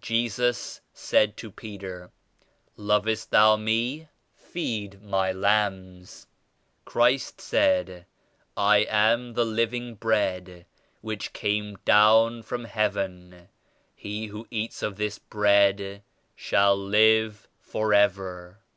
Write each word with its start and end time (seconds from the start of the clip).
Jesus 0.00 0.80
said 0.92 1.36
to 1.36 1.48
Peter— 1.48 2.10
"Lovest 2.76 3.30
thou 3.30 3.54
Me— 3.54 4.08
feed 4.50 5.00
My 5.00 5.30
lambs." 5.30 6.26
Christ 6.84 7.40
said, 7.40 8.04
"I 8.56 8.78
am 8.78 9.34
the 9.34 9.44
Living 9.44 9.94
Bread 9.94 10.66
which 11.02 11.32
came 11.32 11.76
down 11.84 12.42
from 12.42 12.64
Heaven; 12.64 13.48
he 13.94 14.26
who 14.26 14.48
eats 14.50 14.82
of 14.82 14.96
this 14.96 15.20
Bread 15.20 16.02
shall 16.34 16.76
live 16.76 17.46
forever." 17.60 18.58